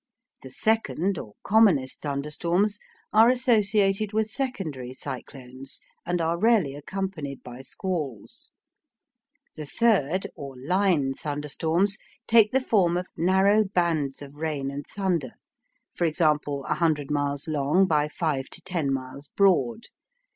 [0.41, 2.79] The second, or commonest thunderstorms,
[3.13, 8.49] are associated with secondary cyclones, and are rarely accompanied by squalls
[9.55, 15.33] The third, or line thunderstorms, take the form of narrow bands of rain and thunder
[15.93, 19.83] for example, 100 miles long by 5 to 10 miles broad.